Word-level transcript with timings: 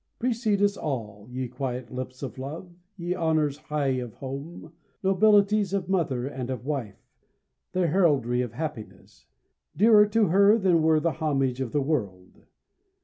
Precede 0.17 0.63
us 0.63 0.77
all, 0.77 1.27
ye 1.29 1.47
quiet 1.47 1.91
lips 1.93 2.23
of 2.23 2.39
love, 2.39 2.71
Ye 2.97 3.13
honors 3.13 3.57
high 3.57 3.99
of 4.01 4.15
home 4.15 4.73
nobilities 5.03 5.73
Of 5.73 5.89
mother 5.89 6.25
and 6.25 6.49
of 6.49 6.65
wife 6.65 7.07
the 7.73 7.85
heraldry 7.85 8.41
Of 8.41 8.53
happiness; 8.53 9.27
dearer 9.77 10.07
to 10.07 10.29
her 10.29 10.57
than 10.57 10.81
were 10.81 10.99
The 10.99 11.11
homage 11.21 11.61
of 11.61 11.71
the 11.71 11.81
world. 11.83 12.47